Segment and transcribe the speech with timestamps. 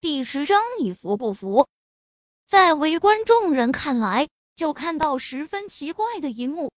[0.00, 1.66] 第十章，你服不服？
[2.46, 6.70] 在围观众人看来，就看到十分奇怪的一幕：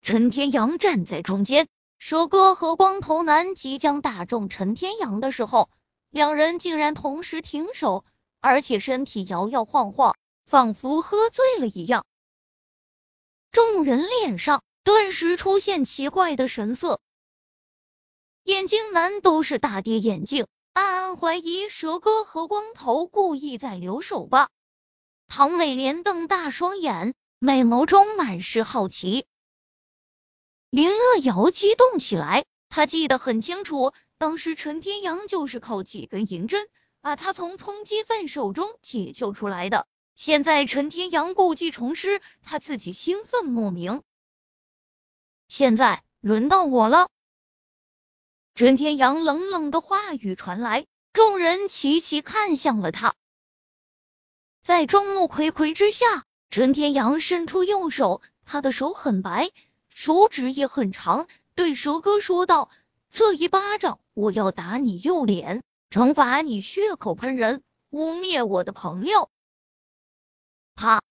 [0.00, 1.68] 陈天阳站在中间，
[1.98, 5.68] 蛇哥和光头男即将打中陈天阳的时候，
[6.08, 8.06] 两人竟然同时停手，
[8.40, 10.16] 而且身体摇摇晃晃，
[10.46, 12.06] 仿佛喝醉了一样。
[13.52, 16.98] 众人脸上顿时出现奇怪的神色，
[18.42, 20.46] 眼镜男都是大跌眼镜。
[20.74, 24.50] 暗暗怀疑蛇哥和光头故意在留手吧。
[25.28, 29.24] 唐美莲瞪大双眼，美眸中满是好奇。
[30.70, 36.68] 林乐瑶激动起来，他记得很清楚，当时陈天阳就是靠几根银针
[37.00, 39.86] 把他从通缉犯手中解救出来的。
[40.16, 44.02] 现在陈天阳故技重施，他自己兴奋莫名。
[45.46, 47.08] 现在轮到我了。
[48.56, 53.16] 陈天阳冷冷的话语传来，众人齐齐看向了他。
[54.62, 59.50] 在众目睽睽之下，陈天阳伸出右手，他的手很白，
[59.88, 62.70] 手指也很长，对蛇哥说道
[63.10, 69.30] ：“这一巴掌，我要打你右脸，惩罚你血口喷人，污蔑我的朋友。”
[70.76, 71.02] 啪！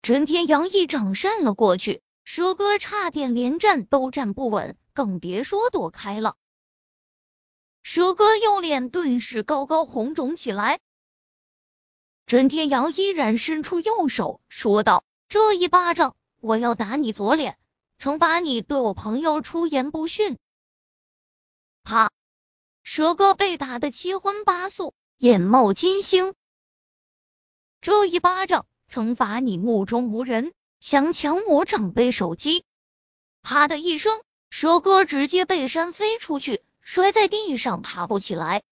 [0.00, 6.36] 陈天阳一掌扇了过去，蛇哥差点连站都站不稳，更别说躲开了。
[7.92, 10.78] 蛇哥右脸顿时高高红肿起来。
[12.24, 17.58] 陈天阳依然伸出右手，说道：“这一巴掌，我要打你左脸，
[17.98, 20.38] 惩罚你对我朋友出言不逊。”
[21.82, 22.12] 啪！
[22.84, 26.34] 蛇哥被打得七荤八素，眼冒金星。
[27.80, 32.64] 这一巴掌，惩罚你目中无人，想抢我长辈手机。
[33.42, 36.62] 啪的一声，蛇哥直接被扇飞出去。
[36.92, 38.64] 摔在地上，爬不起来。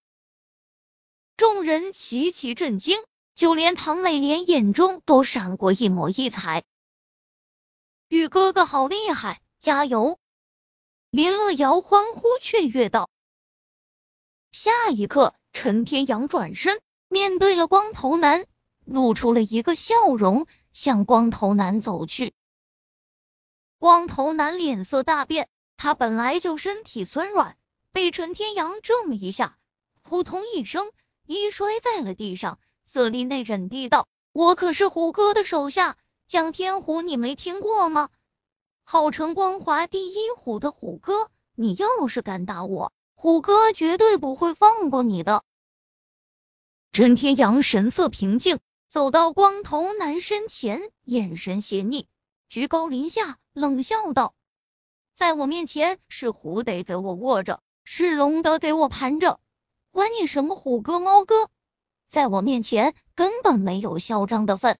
[1.36, 2.98] 众人齐齐震惊，
[3.36, 6.64] 就连唐美莲眼中都闪过一抹异彩。
[8.08, 10.18] 雨哥哥好厉害，加油！
[11.10, 13.08] 林乐瑶欢呼雀跃道。
[14.50, 18.46] 下一刻，陈天阳转身面对了光头男，
[18.84, 22.34] 露出了一个笑容，向光头男走去。
[23.78, 27.56] 光头男脸色大变，他本来就身体酸软。
[27.98, 29.58] 被陈天阳这么一下，
[30.04, 30.92] 扑通一声，
[31.26, 32.60] 一摔在了地上。
[32.84, 35.96] 色厉内荏地道：“我可是虎哥的手下，
[36.28, 38.08] 蒋天虎，你没听过吗？
[38.84, 45.42] 号称光华第一虎的虎哥，你要是敢打我，虎哥绝对不会放过你的。”
[46.92, 52.06] 陈天阳神色平静，走到光头男身前，眼神邪逆，
[52.48, 54.36] 居高临下，冷笑道
[55.18, 57.60] ：“在我面前，是虎得给我卧着。”
[57.90, 59.40] 是龙德给我盘着，
[59.92, 61.48] 管你什么虎哥猫哥，
[62.06, 64.78] 在我面前根本没有嚣张的份。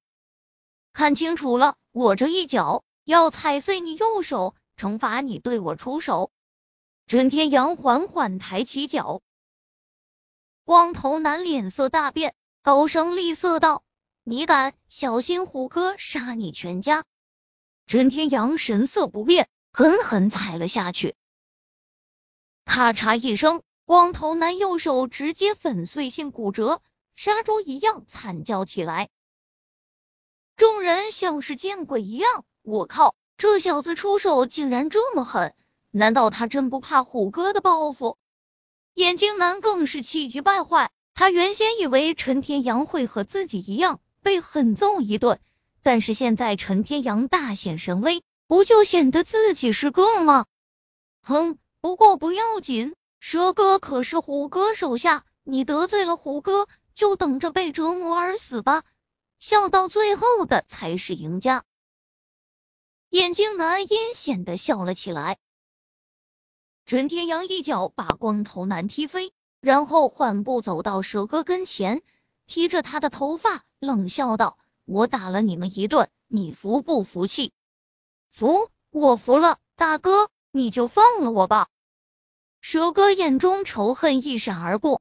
[0.93, 6.31] 看清楚了，我这一脚要踩碎你右手，惩罚你对我出手。
[7.07, 9.23] 陈天阳缓缓抬起脚，
[10.67, 13.85] 光头男脸色大变，高声厉色道
[14.23, 17.07] ：“你敢，小心虎哥杀你全家！”
[17.89, 21.17] 陈天阳神色不变，狠狠踩了下去。
[22.69, 26.83] 咔嚓一声，光头男右手直接粉碎性骨折，
[27.17, 29.09] 杀猪一样惨叫起来。
[30.55, 35.55] 众人像是见鬼一样，我靠，这小子出手竟然这么狠，
[35.91, 38.19] 难道他真不怕虎哥的报复？
[38.93, 45.41] 眼镜男更是气急败坏，他原先以为陈天阳会和自己一样被狠揍一顿，
[45.83, 50.45] 但是现在陈天阳大显神威，不就显得自己是个吗？
[51.23, 51.59] 哼！
[51.81, 58.83] 不过不要紧，蛇哥可是虎哥手下，你得罪了虎哥，就等着被折磨而死吧。
[59.39, 61.65] 笑到最后的才是赢家。
[63.11, 65.39] 眼镜男阴险的笑了起来。
[66.85, 72.03] 陈天阳一脚把光头男踢飞，然后缓步走到蛇哥跟前，
[72.47, 77.53] 提着他的头发，冷笑道：“我打了你们一顿，你服不服气
[78.29, 81.69] ？”“服，我服了，大哥。”你就放了我吧！
[82.61, 85.01] 蛇哥眼中仇恨一闪而过。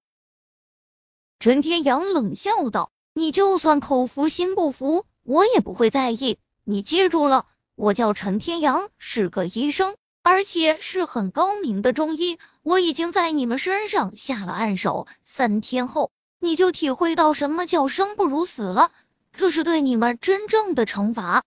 [1.39, 6.37] 陈天阳冷笑道：“你就算口服心不服，我也不会在意。
[6.63, 12.37] 你记住了，我叫陈天阳，是个医生，而且是很高明的中医。
[12.61, 18.91] 我已经在你们身上下了暗手，三天后你就体会到什么叫生不如死了。
[19.31, 21.43] 这是对你们真正的惩罚。”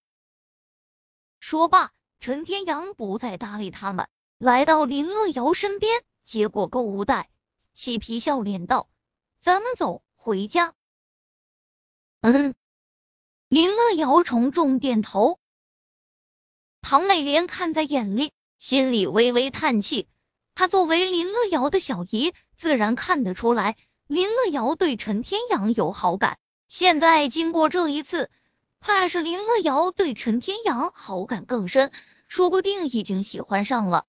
[1.38, 1.91] 说罢。
[2.21, 4.07] 陈天阳不再搭理他们，
[4.37, 7.31] 来到林乐瑶身边，接过购物袋，
[7.73, 8.91] 嬉皮笑脸道
[9.41, 10.75] ：“咱们走回家。
[12.21, 12.55] 嗯，
[13.49, 15.39] 林乐瑶重重点头。
[16.83, 20.07] 唐美莲看在眼里，心里微微叹气。
[20.55, 26.39] 她作为林乐瑶的小姨，自然看得出来林乐瑶对陈天阳有好感。
[26.69, 28.31] 现在经过这一次，
[28.81, 31.93] 怕是林乐瑶对陈天阳好感更深，
[32.29, 34.06] 说不定已经喜欢上了。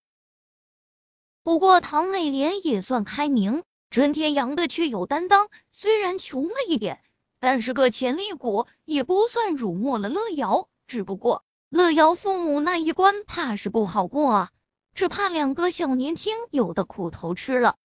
[1.44, 7.04] 不过唐美莲也算开明，陈天阳的却有担当，虽然穷了一点，
[7.40, 10.70] 但是个潜力股，也不算辱没了乐瑶。
[10.88, 14.52] 只不过乐瑶父母那一关，怕是不好过啊，
[14.94, 17.76] 只怕两个小年轻有的苦头吃了。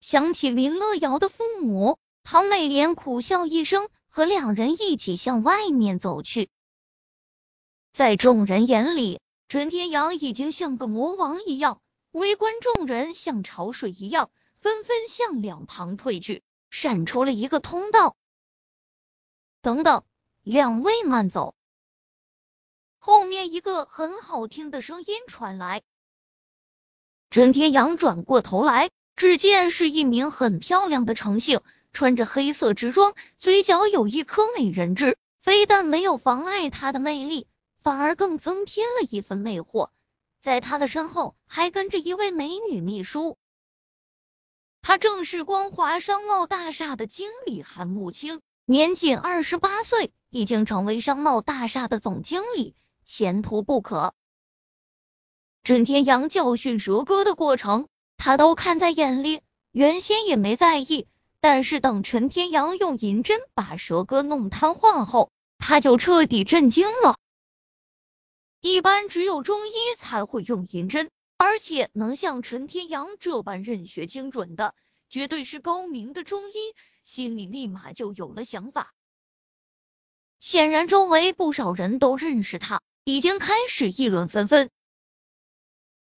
[0.00, 6.50] 想起林乐瑶的父母，唐美莲苦笑一声，和两人一起向外面走去。
[7.92, 11.80] 在众人眼里，陈天阳已经像个魔王一样。
[12.10, 18.16] 围观众人像潮水一样，纷纷向两旁退去，闪出了一个通道。
[19.62, 20.02] 等等，
[20.42, 21.54] 两位慢走！
[22.98, 25.82] 后面一个很好听的声音传来。
[27.30, 31.60] 陈天阳转过头来，只见是一名很漂亮的程姓，
[31.92, 37.46] 穿着黑色直装，嘴角有一颗美人痣，非但没有妨碍她的魅力，
[37.80, 39.90] 反而更增添了一份魅惑。
[40.40, 43.36] 在他的身后还跟着一位美女秘书，
[44.82, 54.14] 他正是光华商贸大厦的经理韩慕清，年仅二十八岁，已经成为商贸大厦的总经理，前途不可。
[55.64, 59.40] 陈天阳教训蛇哥的过程，他都看在眼里，
[59.72, 61.08] 原先也没在意，
[61.40, 67.16] 但是等陈天阳用银针把蛇哥弄瘫痪后，他就彻底震惊了。
[68.60, 74.74] 一般只有中医才会用银针，而且能像陈天阳这般认血精准的，
[75.08, 76.54] 绝对是高明的中医。
[77.04, 78.92] 心里立马就有了想法。
[80.40, 84.70] 显然，周围不少人都认识他，已经开始议论纷纷。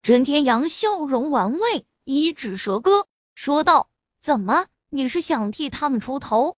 [0.02, 3.88] 陈天阳笑容玩味，一指蛇哥，说道
[4.20, 6.56] ：“怎么，你是想替他们出头？”